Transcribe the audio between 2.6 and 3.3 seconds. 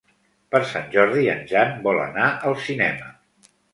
cinema.